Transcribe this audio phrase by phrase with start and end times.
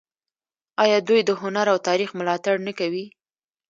[0.83, 3.05] آیا دوی د هنر او تاریخ ملاتړ نه کوي؟